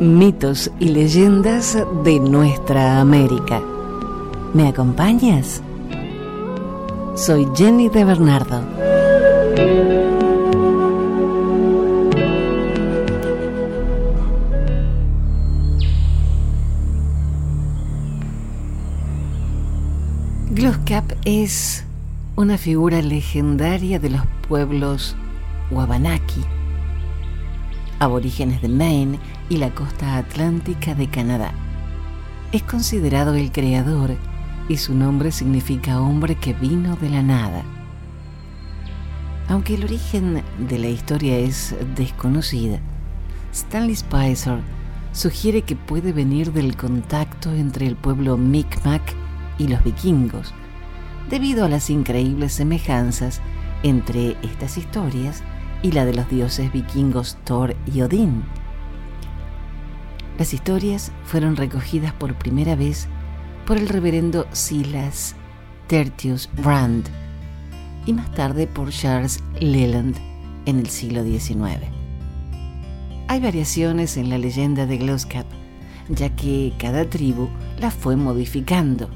[0.00, 3.60] mitos y leyendas de nuestra América.
[4.54, 5.62] ¿Me acompañas?
[7.14, 8.62] Soy Jenny de Bernardo.
[20.50, 21.84] Gloskap es
[22.36, 25.14] una figura legendaria de los pueblos
[25.70, 26.40] Wabanaki,
[28.00, 31.52] aborígenes de Maine y la costa atlántica de Canadá.
[32.50, 34.16] Es considerado el creador
[34.68, 37.62] y su nombre significa hombre que vino de la nada.
[39.48, 42.80] Aunque el origen de la historia es desconocida,
[43.52, 44.60] Stanley Spicer
[45.12, 49.02] sugiere que puede venir del contacto entre el pueblo Micmac
[49.58, 50.54] y los vikingos,
[51.28, 53.42] debido a las increíbles semejanzas
[53.82, 55.42] entre estas historias
[55.82, 58.42] y la de los dioses vikingos Thor y Odín.
[60.38, 63.08] Las historias fueron recogidas por primera vez
[63.66, 65.34] por el reverendo Silas
[65.86, 67.08] Tertius Brand
[68.06, 70.16] y más tarde por Charles Leland
[70.66, 71.84] en el siglo XIX.
[73.28, 75.46] Hay variaciones en la leyenda de Gloskap,
[76.08, 79.08] ya que cada tribu la fue modificando.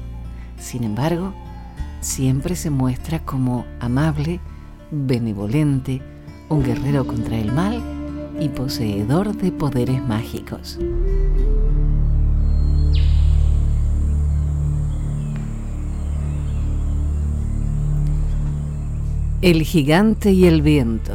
[0.57, 1.33] Sin embargo,
[1.99, 4.39] siempre se muestra como amable,
[4.91, 6.01] benevolente,
[6.49, 7.81] un guerrero contra el mal
[8.39, 10.77] y poseedor de poderes mágicos.
[19.41, 21.13] El gigante y el viento,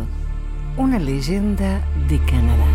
[0.76, 2.66] una leyenda de Canadá.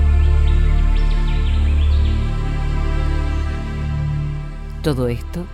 [4.82, 5.46] Todo esto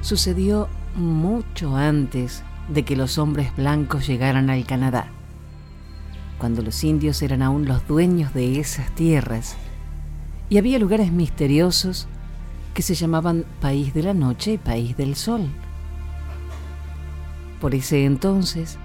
[0.00, 5.10] sucedió mucho antes de que los hombres blancos llegaran al Canadá
[6.38, 9.56] cuando los indios eran aún los dueños de esas tierras,
[10.48, 12.08] y había lugares misteriosos
[12.74, 15.48] que se llamaban País de la Noche y País del Sol.
[17.60, 18.78] Por ese entonces,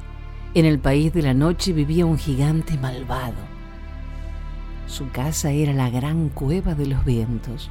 [0.55, 3.53] en el País de la Noche vivía un gigante malvado.
[4.87, 7.69] Su casa era la gran cueva de los vientos.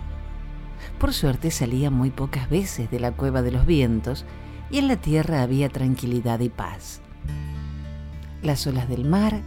[0.98, 4.24] Por suerte salía muy pocas veces de la cueva de los vientos
[4.70, 7.00] y en la tierra había tranquilidad y paz.
[8.42, 9.42] Las olas del mar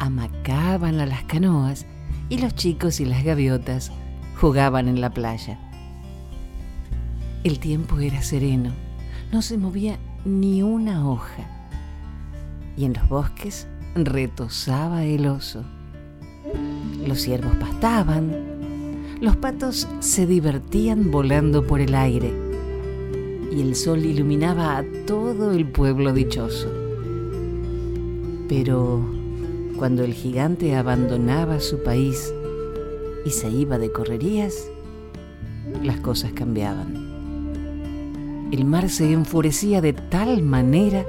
[0.00, 1.84] amacaban a las canoas
[2.30, 3.92] y los chicos y las gaviotas
[4.40, 5.58] jugaban en la playa.
[7.44, 8.72] El tiempo era sereno,
[9.30, 11.46] no se movía ni una hoja
[12.78, 15.64] y en los bosques retosaba el oso.
[17.06, 18.34] Los ciervos pastaban,
[19.20, 22.32] los patos se divertían volando por el aire
[23.52, 26.72] y el sol iluminaba a todo el pueblo dichoso.
[28.48, 29.19] Pero
[29.76, 32.32] cuando el gigante abandonaba su país
[33.24, 34.70] y se iba de correrías,
[35.82, 37.10] las cosas cambiaban.
[38.52, 41.04] El mar se enfurecía de tal manera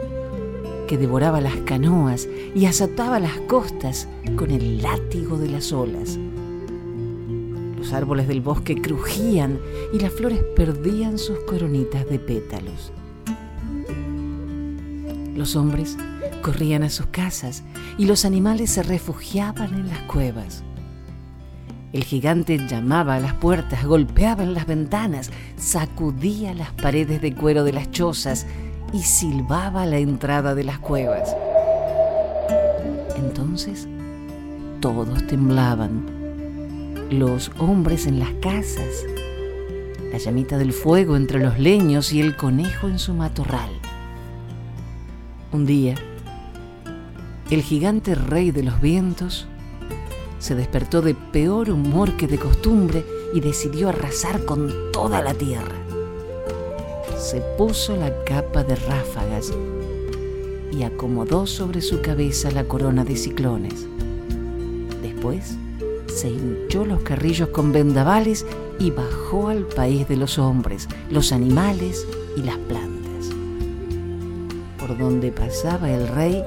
[0.88, 6.20] que devoraba las canoas y azotaba las costas con el látigo de las olas.
[7.78, 9.60] Los árboles del bosque crujían
[9.94, 12.92] y las flores perdían sus coronitas de pétalos.
[15.36, 15.98] Los hombres
[16.42, 17.64] corrían a sus casas
[17.98, 20.64] y los animales se refugiaban en las cuevas.
[21.94, 27.64] El gigante llamaba a las puertas, golpeaba en las ventanas, sacudía las paredes de cuero
[27.64, 28.46] de las chozas
[28.94, 31.36] y silbaba la entrada de las cuevas.
[33.18, 33.88] Entonces
[34.80, 36.22] todos temblaban,
[37.10, 39.06] los hombres en las casas,
[40.12, 43.70] la llamita del fuego entre los leños y el conejo en su matorral.
[45.52, 45.96] Un día,
[47.52, 49.46] el gigante rey de los vientos
[50.40, 55.76] se despertó de peor humor que de costumbre y decidió arrasar con toda la tierra.
[57.20, 59.52] Se puso la capa de ráfagas
[60.72, 63.86] y acomodó sobre su cabeza la corona de ciclones.
[65.02, 65.58] Después
[66.08, 68.46] se hinchó los carrillos con vendavales
[68.80, 73.30] y bajó al país de los hombres, los animales y las plantas.
[74.80, 76.42] Por donde pasaba el rey,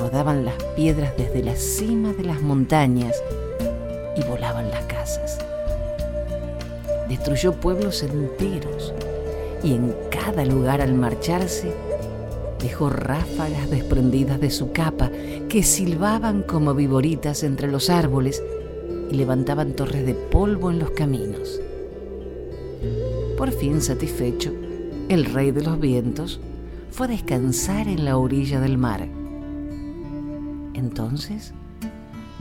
[0.00, 3.22] rodaban las piedras desde la cima de las montañas
[4.16, 5.38] y volaban las casas.
[7.06, 8.94] Destruyó pueblos enteros
[9.62, 11.74] y en cada lugar al marcharse
[12.58, 15.10] dejó ráfagas desprendidas de su capa
[15.50, 18.42] que silbaban como viboritas entre los árboles
[19.10, 21.60] y levantaban torres de polvo en los caminos.
[23.36, 24.50] Por fin satisfecho,
[25.10, 26.40] el rey de los vientos
[26.90, 29.19] fue a descansar en la orilla del mar
[30.74, 31.52] entonces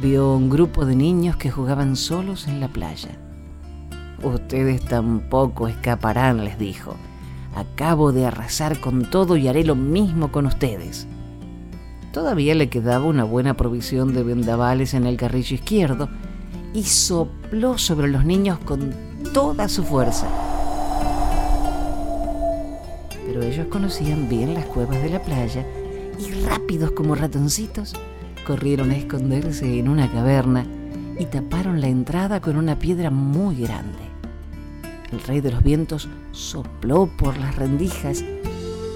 [0.01, 3.17] vio un grupo de niños que jugaban solos en la playa.
[4.23, 6.95] ustedes tampoco escaparán, les dijo.
[7.55, 11.07] Acabo de arrasar con todo y haré lo mismo con ustedes.
[12.13, 16.09] Todavía le quedaba una buena provisión de vendavales en el carrillo izquierdo
[16.73, 18.93] y sopló sobre los niños con
[19.33, 20.27] toda su fuerza.
[23.25, 25.65] Pero ellos conocían bien las cuevas de la playa
[26.19, 27.93] y rápidos como ratoncitos
[28.45, 30.65] corrieron a esconderse en una caverna
[31.19, 33.99] y taparon la entrada con una piedra muy grande.
[35.11, 38.23] El rey de los vientos sopló por las rendijas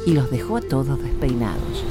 [0.06, 1.84] y los dejó a todos despeinados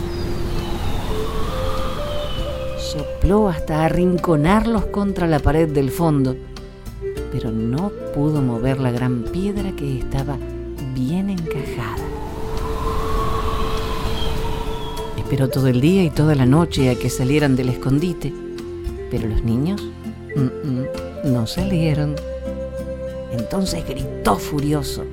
[2.93, 6.37] sopló hasta arrinconarlos contra la pared del fondo,
[7.32, 10.37] pero no pudo mover la gran piedra que estaba
[10.94, 12.22] bien encajada.
[15.32, 18.31] Esperó todo el día y toda la noche a que salieran del escondite,
[19.11, 19.82] pero los niños
[21.25, 22.17] no salieron.
[23.32, 25.06] Entonces gritó furioso,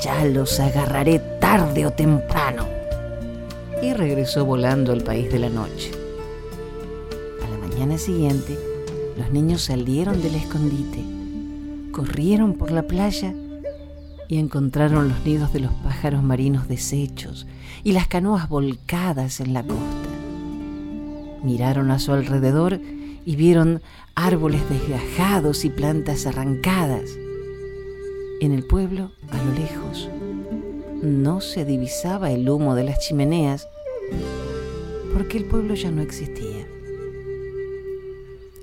[0.00, 2.66] ya los agarraré tarde o temprano.
[3.82, 5.90] Y regresó volando al país de la noche
[7.68, 8.58] mañana siguiente,
[9.18, 11.04] los niños salieron del escondite,
[11.92, 13.34] corrieron por la playa
[14.34, 17.46] y encontraron los nidos de los pájaros marinos deshechos
[17.84, 20.08] y las canoas volcadas en la costa.
[21.44, 22.80] Miraron a su alrededor
[23.24, 23.80] y vieron
[24.16, 27.16] árboles desgajados y plantas arrancadas.
[28.40, 30.08] En el pueblo, a lo lejos,
[31.00, 33.68] no se divisaba el humo de las chimeneas
[35.12, 36.66] porque el pueblo ya no existía.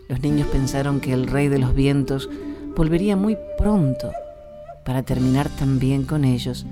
[0.10, 2.30] Los niños pensaron que el rey de los vientos
[2.76, 4.12] volvería muy pronto
[4.83, 6.66] para terminar también con ellos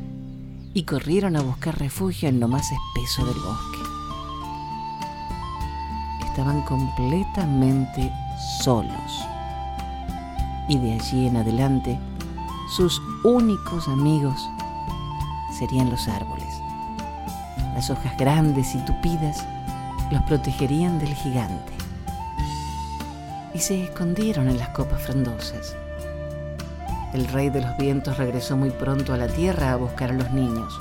[0.74, 3.80] y corrieron a buscar refugio en lo más espeso del bosque.
[6.26, 8.12] Estaban completamente
[8.64, 9.26] solos
[10.68, 12.00] y de allí en adelante
[12.76, 14.50] sus únicos amigos
[15.58, 16.62] serían los árboles.
[17.74, 19.44] Las hojas grandes y tupidas
[20.12, 21.74] los protegerían del gigante
[23.54, 25.76] y se escondieron en las copas frondosas.
[27.14, 30.32] El rey de los vientos regresó muy pronto a la tierra a buscar a los
[30.32, 30.80] niños.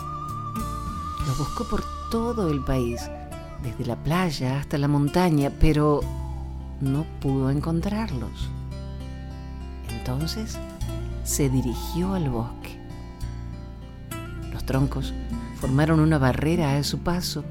[1.26, 3.10] Los buscó por todo el país,
[3.62, 6.00] desde la playa hasta la montaña, pero
[6.80, 8.50] no pudo encontrarlos.
[9.88, 10.58] Entonces
[11.24, 12.78] se dirigió al bosque.
[14.52, 15.14] Los troncos
[15.60, 17.42] formaron una barrera a su paso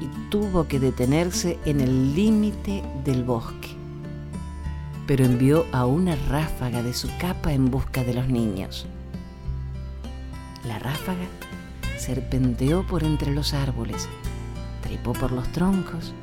[0.00, 3.59] y tuvo que detenerse en el límite del bosque
[5.10, 8.86] pero envió a una ráfaga de su capa en busca de los niños.
[10.64, 11.26] La ráfaga
[11.98, 14.08] serpenteó por entre los árboles,
[14.82, 16.14] trepó por los troncos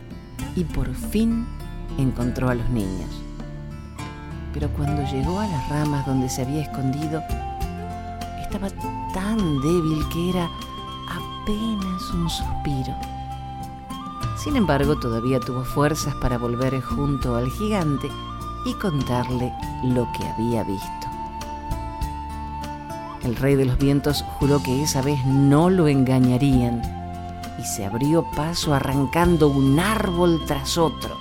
[0.55, 1.45] y por fin
[1.97, 3.09] encontró a los niños.
[4.53, 7.21] Pero cuando llegó a las ramas donde se había escondido,
[8.41, 8.69] estaba
[9.13, 10.49] tan débil que era
[11.09, 12.95] apenas un suspiro.
[14.37, 18.09] Sin embargo, todavía tuvo fuerzas para volver junto al gigante
[18.67, 21.07] y contarle lo que había visto.
[23.23, 26.81] El rey de los vientos juró que esa vez no lo engañarían
[27.57, 31.15] y se abrió paso arrancando un árbol tras otro.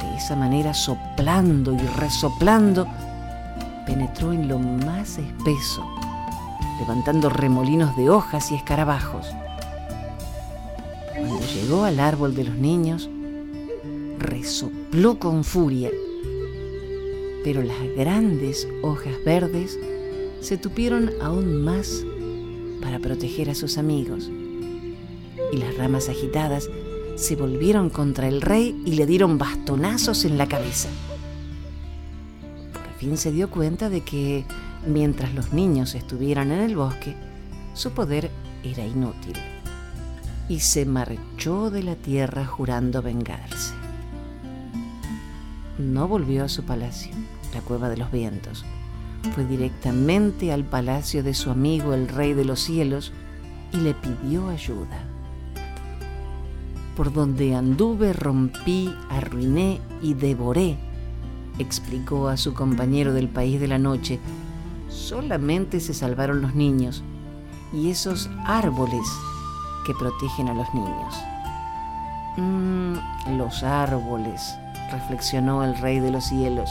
[0.00, 2.86] De esa manera, soplando y resoplando,
[3.86, 5.82] penetró en lo más espeso,
[6.78, 9.26] levantando remolinos de hojas y escarabajos.
[11.16, 13.08] Cuando llegó al árbol de los niños,
[14.18, 15.90] resopló con furia
[17.44, 19.78] pero las grandes hojas verdes
[20.40, 22.02] se tupieron aún más
[22.80, 24.30] para proteger a sus amigos,
[25.52, 26.68] y las ramas agitadas
[27.16, 30.88] se volvieron contra el rey y le dieron bastonazos en la cabeza.
[32.72, 34.44] Por fin se dio cuenta de que
[34.86, 37.14] mientras los niños estuvieran en el bosque,
[37.74, 38.30] su poder
[38.62, 39.36] era inútil,
[40.48, 43.74] y se marchó de la tierra jurando vengarse.
[45.78, 47.12] No volvió a su palacio
[47.54, 48.64] la cueva de los vientos.
[49.34, 53.12] Fue directamente al palacio de su amigo el rey de los cielos
[53.72, 55.04] y le pidió ayuda.
[56.96, 60.76] Por donde anduve, rompí, arruiné y devoré,
[61.58, 64.20] explicó a su compañero del país de la noche.
[64.88, 67.02] Solamente se salvaron los niños
[67.72, 69.06] y esos árboles
[69.86, 71.14] que protegen a los niños.
[72.36, 74.54] Mm, los árboles,
[74.92, 76.70] reflexionó el rey de los cielos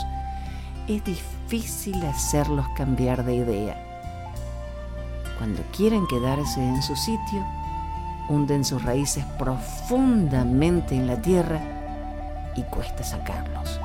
[0.88, 3.94] es difícil hacerlos cambiar de idea.
[5.38, 7.46] Cuando quieren quedarse en su sitio,
[8.30, 11.60] hunden sus raíces profundamente en la tierra
[12.56, 13.80] y cuesta sacarlos.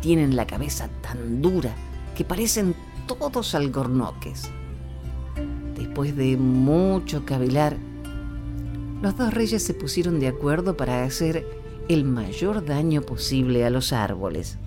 [0.00, 1.70] Tienen la cabeza tan dura
[2.16, 2.74] que parecen
[3.06, 4.50] todos alcornoques.
[5.76, 7.76] Después de mucho cavilar,
[9.00, 11.46] los dos reyes se pusieron de acuerdo para hacer
[11.88, 14.58] el mayor daño posible a los árboles.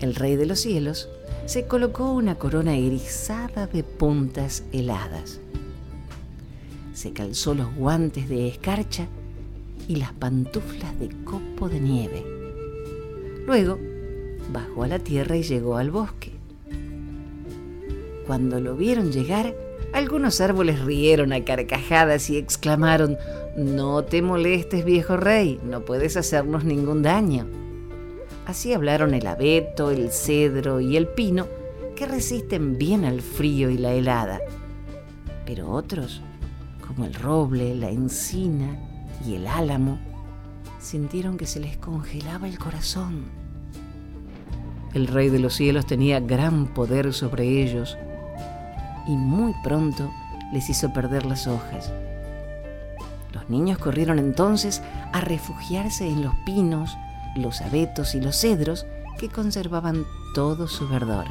[0.00, 1.08] El rey de los cielos
[1.46, 5.40] se colocó una corona erizada de puntas heladas.
[6.94, 9.08] Se calzó los guantes de escarcha
[9.88, 12.24] y las pantuflas de copo de nieve.
[13.46, 13.78] Luego
[14.52, 16.32] bajó a la tierra y llegó al bosque.
[18.26, 19.56] Cuando lo vieron llegar,
[19.92, 23.16] algunos árboles rieron a carcajadas y exclamaron,
[23.56, 27.46] No te molestes, viejo rey, no puedes hacernos ningún daño.
[28.48, 31.46] Así hablaron el abeto, el cedro y el pino,
[31.94, 34.40] que resisten bien al frío y la helada.
[35.44, 36.22] Pero otros,
[36.86, 38.74] como el roble, la encina
[39.26, 39.98] y el álamo,
[40.80, 43.24] sintieron que se les congelaba el corazón.
[44.94, 47.98] El rey de los cielos tenía gran poder sobre ellos
[49.06, 50.10] y muy pronto
[50.54, 51.92] les hizo perder las hojas.
[53.34, 56.96] Los niños corrieron entonces a refugiarse en los pinos,
[57.38, 58.86] los abetos y los cedros
[59.18, 60.04] que conservaban
[60.34, 61.26] todo su verdor.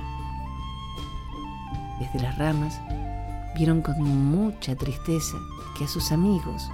[1.99, 2.79] Desde las ramas
[3.55, 5.37] vieron con mucha tristeza
[5.77, 6.69] que a sus amigos,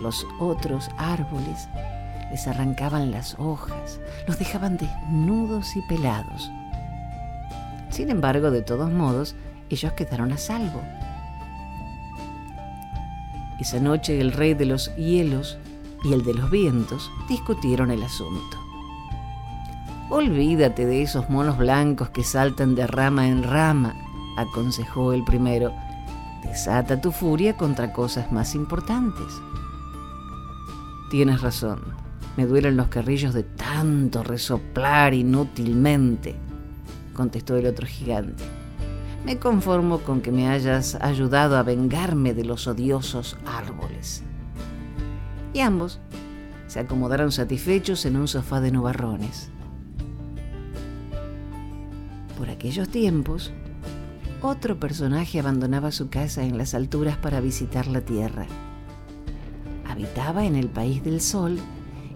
[0.00, 1.68] los otros árboles,
[2.30, 6.50] les arrancaban las hojas, los dejaban desnudos y pelados.
[7.90, 9.36] Sin embargo, de todos modos,
[9.70, 10.82] ellos quedaron a salvo.
[13.60, 15.58] Esa noche el rey de los hielos
[16.02, 18.63] y el de los vientos discutieron el asunto.
[20.16, 23.96] Olvídate de esos monos blancos que saltan de rama en rama,
[24.36, 25.72] aconsejó el primero.
[26.44, 29.26] Desata tu furia contra cosas más importantes.
[31.10, 31.82] Tienes razón,
[32.36, 36.36] me duelen los carrillos de tanto resoplar inútilmente,
[37.12, 38.44] contestó el otro gigante.
[39.24, 44.22] Me conformo con que me hayas ayudado a vengarme de los odiosos árboles.
[45.52, 45.98] Y ambos
[46.68, 49.50] se acomodaron satisfechos en un sofá de nubarrones.
[52.36, 53.52] Por aquellos tiempos,
[54.42, 58.46] otro personaje abandonaba su casa en las alturas para visitar la tierra.
[59.88, 61.58] Habitaba en el país del sol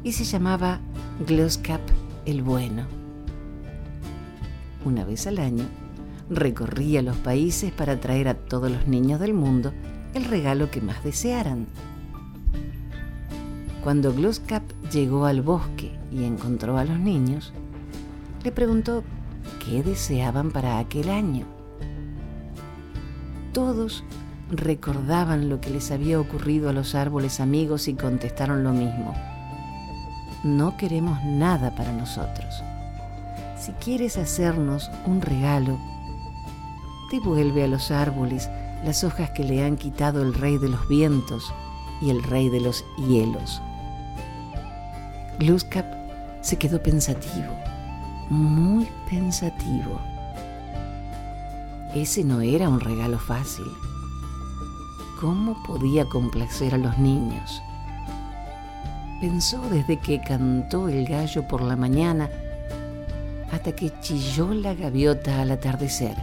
[0.03, 0.81] y se llamaba
[1.27, 1.81] Gloscap
[2.27, 2.87] el Bueno.
[4.85, 5.65] Una vez al año,
[6.29, 9.73] recorría los países para traer a todos los niños del mundo
[10.15, 11.67] el regalo que más desearan.
[13.83, 17.53] Cuando Gloscap llegó al bosque y encontró a los niños,
[18.45, 19.05] le preguntó
[19.69, 21.47] qué deseaban para aquel año.
[23.53, 24.03] Todos
[24.51, 29.15] recordaban lo que les había ocurrido a los árboles amigos y contestaron lo mismo.
[30.43, 32.63] No queremos nada para nosotros.
[33.59, 35.79] Si quieres hacernos un regalo,
[37.11, 38.49] devuelve a los árboles
[38.85, 41.53] las hojas que le han quitado el rey de los vientos
[42.01, 43.61] y el rey de los hielos.
[45.39, 45.87] Glooskap
[46.41, 47.53] se quedó pensativo,
[48.31, 50.01] muy pensativo.
[51.95, 53.67] Ese no era un regalo fácil.
[55.21, 57.63] ¿Cómo podía complacer a los niños?
[59.21, 62.31] Pensó desde que cantó el gallo por la mañana
[63.51, 66.17] hasta que chilló la gaviota al atardecer.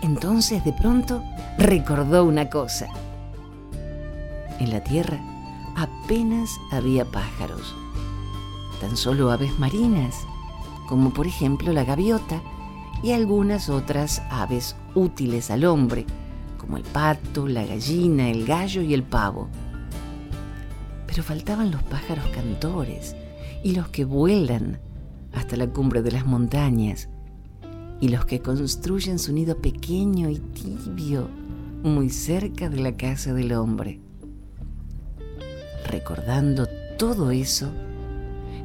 [0.00, 1.22] Entonces de pronto
[1.58, 2.86] recordó una cosa.
[4.60, 5.18] En la tierra
[5.76, 7.74] apenas había pájaros,
[8.80, 10.14] tan solo aves marinas,
[10.88, 12.42] como por ejemplo la gaviota
[13.02, 16.06] y algunas otras aves útiles al hombre,
[16.56, 19.48] como el pato, la gallina, el gallo y el pavo.
[21.06, 23.14] Pero faltaban los pájaros cantores
[23.62, 24.80] y los que vuelan
[25.34, 27.08] hasta la cumbre de las montañas
[28.00, 31.28] y los que construyen su nido pequeño y tibio
[31.82, 34.00] muy cerca de la casa del hombre.
[35.86, 36.66] Recordando
[36.96, 37.70] todo eso,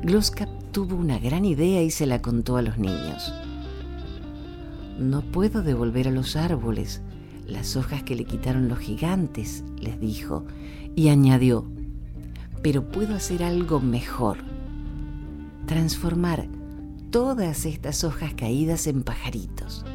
[0.02, 3.32] Gloskap tuvo una gran idea y se la contó a los niños.
[5.00, 7.02] No puedo devolver a los árboles
[7.48, 10.46] las hojas que le quitaron los gigantes, les dijo,
[10.96, 11.66] y añadió,
[12.64, 14.38] pero puedo hacer algo mejor,
[15.68, 16.48] transformar
[17.12, 19.86] todas estas hojas caídas en pajaritos.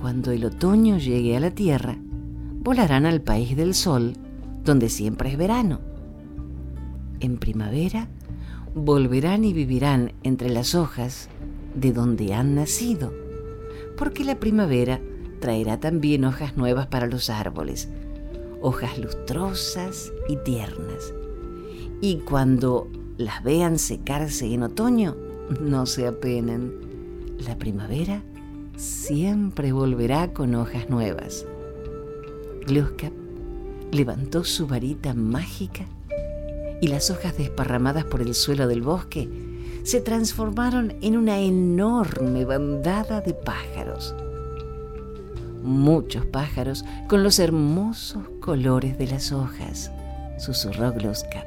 [0.00, 4.14] Cuando el otoño llegue a la tierra, volarán al país del sol,
[4.64, 5.80] donde siempre es verano.
[7.20, 8.08] En primavera,
[8.74, 11.28] volverán y vivirán entre las hojas
[11.74, 13.12] de donde han nacido,
[13.96, 15.00] porque la primavera
[15.40, 17.88] traerá también hojas nuevas para los árboles,
[18.60, 21.12] hojas lustrosas y tiernas.
[22.00, 22.88] Y cuando
[23.18, 25.16] las vean secarse en otoño,
[25.60, 26.72] no se apenen.
[27.46, 28.22] La primavera
[28.76, 31.44] siempre volverá con hojas nuevas.
[32.66, 33.12] Gluskap
[33.90, 35.86] levantó su varita mágica
[36.82, 39.28] y las hojas desparramadas por el suelo del bosque
[39.84, 44.16] se transformaron en una enorme bandada de pájaros.
[45.62, 49.92] Muchos pájaros con los hermosos colores de las hojas,
[50.38, 51.46] susurró Gluskap.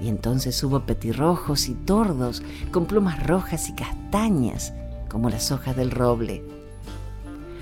[0.00, 4.74] Y entonces hubo petirrojos y tordos con plumas rojas y castañas
[5.08, 6.44] como las hojas del roble.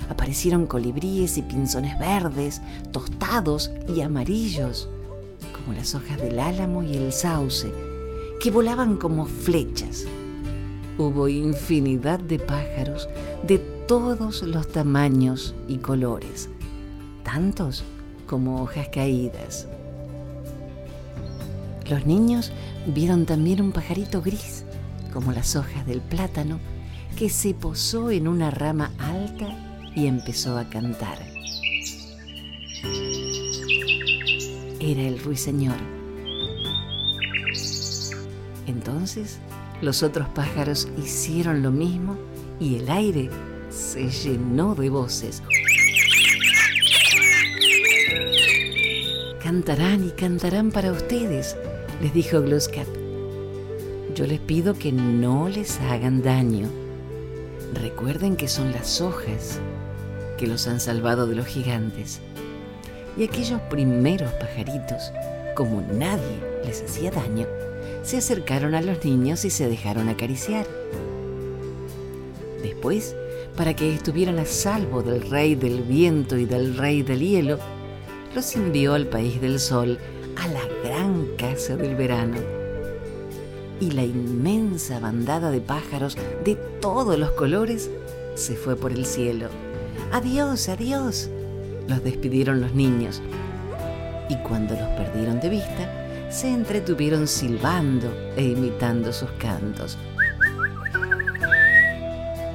[0.07, 4.87] Aparecieron colibríes y pinzones verdes, tostados y amarillos,
[5.65, 7.73] como las hojas del álamo y el sauce,
[8.39, 10.05] que volaban como flechas.
[10.99, 13.09] Hubo infinidad de pájaros
[13.43, 13.57] de
[13.87, 16.49] todos los tamaños y colores,
[17.23, 17.83] tantos
[18.27, 19.67] como hojas caídas.
[21.89, 22.51] Los niños
[22.85, 24.65] vieron también un pajarito gris,
[25.13, 26.59] como las hojas del plátano,
[27.17, 31.17] que se posó en una rama alta y empezó a cantar.
[34.85, 35.77] Era el ruiseñor.
[38.67, 39.39] Entonces
[39.81, 42.17] los otros pájaros hicieron lo mismo
[42.59, 43.31] y el aire
[43.71, 45.41] se llenó de voces.
[49.41, 51.57] Cantarán y cantarán para ustedes,
[51.99, 52.87] les dijo Gluskap.
[54.13, 56.69] Yo les pido que no les hagan daño.
[57.73, 59.59] Recuerden que son las hojas
[60.37, 62.21] que los han salvado de los gigantes.
[63.17, 65.11] Y aquellos primeros pajaritos,
[65.55, 67.47] como nadie les hacía daño,
[68.03, 70.65] se acercaron a los niños y se dejaron acariciar.
[72.61, 73.15] Después,
[73.55, 77.59] para que estuvieran a salvo del rey del viento y del rey del hielo,
[78.33, 79.97] los envió al país del sol,
[80.35, 82.37] a la gran casa del verano.
[83.79, 87.89] Y la inmensa bandada de pájaros de todos los colores
[88.35, 89.47] se fue por el cielo.
[90.11, 91.29] Adiós, adiós,
[91.87, 93.21] los despidieron los niños.
[94.29, 99.97] Y cuando los perdieron de vista, se entretuvieron silbando e imitando sus cantos.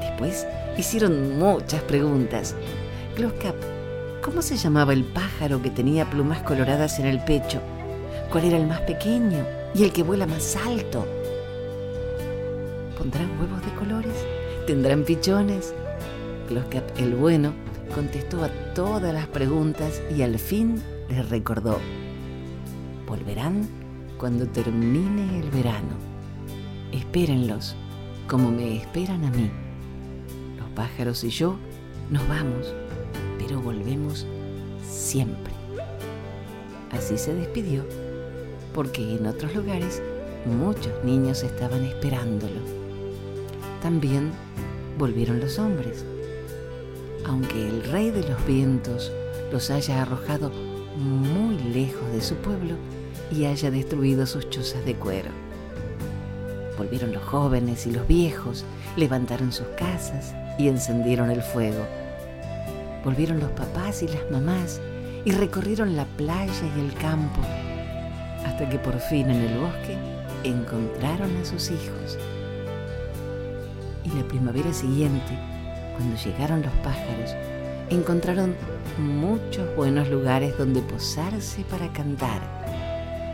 [0.00, 2.54] Después hicieron muchas preguntas.
[3.16, 3.54] Gluskap
[4.22, 7.60] ¿Cómo se llamaba el pájaro que tenía plumas coloradas en el pecho?
[8.30, 11.06] ¿Cuál era el más pequeño y el que vuela más alto?
[12.98, 14.12] ¿Pondrán huevos de colores?
[14.66, 15.72] ¿Tendrán pichones?
[16.50, 17.54] Gluskap el bueno
[17.90, 21.79] contestó a todas las preguntas y al fin les recordó.
[23.07, 23.68] Volverán
[24.18, 25.96] cuando termine el verano.
[26.92, 27.76] Espérenlos
[28.29, 29.50] como me esperan a mí.
[30.59, 31.57] Los pájaros y yo
[32.11, 32.74] nos vamos
[33.40, 34.26] pero volvemos
[34.87, 35.53] siempre.
[36.92, 37.85] Así se despidió,
[38.74, 40.03] porque en otros lugares
[40.44, 42.61] muchos niños estaban esperándolo.
[43.83, 44.31] También
[44.98, 46.05] volvieron los hombres.
[47.26, 49.12] Aunque el rey de los vientos
[49.52, 50.50] los haya arrojado
[50.96, 52.76] muy lejos de su pueblo
[53.30, 55.30] y haya destruido sus chozas de cuero.
[56.76, 58.64] Volvieron los jóvenes y los viejos,
[58.96, 61.85] levantaron sus casas y encendieron el fuego
[63.04, 64.78] Volvieron los papás y las mamás
[65.24, 67.40] y recorrieron la playa y el campo,
[68.44, 69.96] hasta que por fin en el bosque
[70.44, 72.18] encontraron a sus hijos.
[74.04, 75.38] Y la primavera siguiente,
[76.00, 77.34] cuando llegaron los pájaros,
[77.90, 78.54] encontraron
[78.96, 82.40] muchos buenos lugares donde posarse para cantar.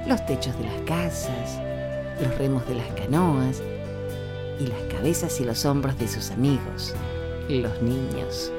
[0.09, 1.61] Los techos de las casas,
[2.21, 3.63] los remos de las canoas
[4.59, 6.93] y las cabezas y los hombros de sus amigos,
[7.49, 8.51] los niños.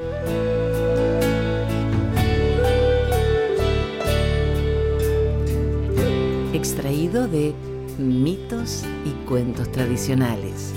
[6.54, 7.54] extraído de
[8.00, 10.74] mitos y cuentos tradicionales.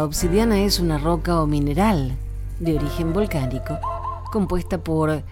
[0.00, 2.16] La obsidiana es una roca o mineral
[2.58, 3.78] de origen volcánico
[4.32, 5.22] compuesta por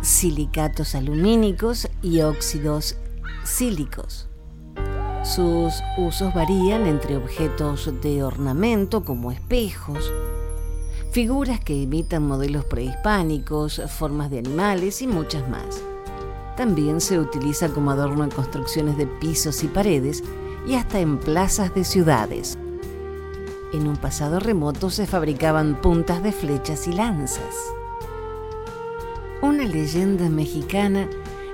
[0.00, 2.96] silicatos alumínicos y óxidos
[3.44, 4.26] sílicos.
[5.24, 10.10] Sus usos varían entre objetos de ornamento como espejos,
[11.10, 15.82] figuras que imitan modelos prehispánicos, formas de animales y muchas más.
[16.56, 20.24] También se utiliza como adorno en construcciones de pisos y paredes
[20.66, 22.56] y hasta en plazas de ciudades.
[23.74, 27.56] En un pasado remoto se fabricaban puntas de flechas y lanzas.
[29.42, 31.08] una leyenda mexicana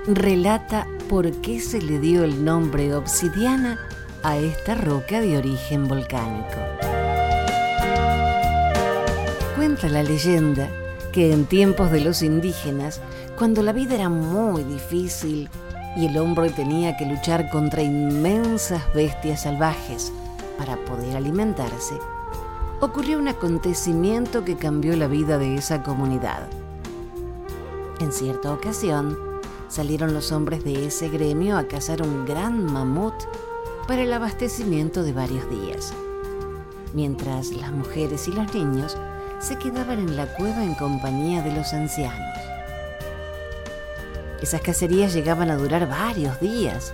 [0.05, 3.79] relata por qué se le dio el nombre obsidiana
[4.21, 6.59] a esta roca de origen volcánico.
[9.55, 10.69] Cuenta la leyenda
[11.11, 13.01] que en tiempos de los indígenas,
[13.35, 15.49] cuando la vida era muy difícil
[15.97, 20.13] y el hombre tenía que luchar contra inmensas bestias salvajes
[20.57, 21.95] para poder alimentarse,
[22.81, 26.47] ocurrió un acontecimiento que cambió la vida de esa comunidad.
[27.99, 29.15] En cierta ocasión,
[29.67, 33.13] salieron los hombres de ese gremio a cazar un gran mamut
[33.87, 35.93] para el abastecimiento de varios días,
[36.95, 38.97] mientras las mujeres y los niños
[39.39, 42.35] se quedaban en la cueva en compañía de los ancianos.
[44.41, 46.93] Esas cacerías llegaban a durar varios días,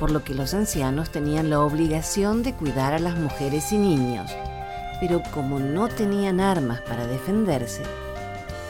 [0.00, 4.32] por lo que los ancianos tenían la obligación de cuidar a las mujeres y niños,
[5.00, 7.82] pero como no tenían armas para defenderse,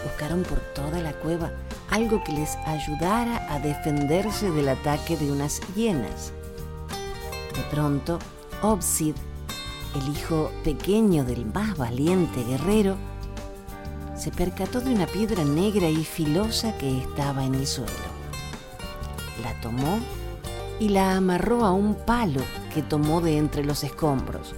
[0.04, 1.50] buscaron por toda la cueva
[1.90, 6.32] algo que les ayudara a defenderse del ataque de unas hienas.
[7.54, 8.18] De pronto,
[8.62, 9.14] Obsid,
[9.94, 12.96] el hijo pequeño del más valiente guerrero,
[14.16, 17.92] se percató de una piedra negra y filosa que estaba en el suelo.
[19.42, 19.98] La tomó
[20.80, 22.42] y la amarró a un palo
[22.74, 24.54] que tomó de entre los escombros.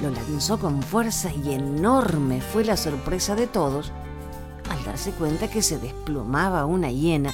[0.00, 3.92] Lo lanzó con fuerza y enorme fue la sorpresa de todos
[4.70, 7.32] al darse cuenta que se desplomaba una hiena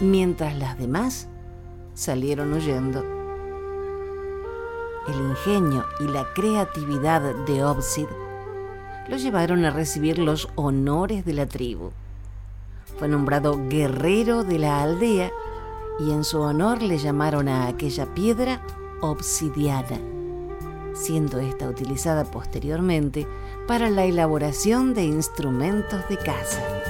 [0.00, 1.28] mientras las demás
[1.94, 3.04] salieron huyendo.
[5.08, 8.06] El ingenio y la creatividad de Obsid
[9.08, 11.90] lo llevaron a recibir los honores de la tribu.
[12.98, 15.32] Fue nombrado guerrero de la aldea
[15.98, 18.62] y en su honor le llamaron a aquella piedra
[19.00, 19.98] obsidiana,
[20.94, 23.26] siendo esta utilizada posteriormente
[23.66, 26.89] para la elaboración de instrumentos de caza.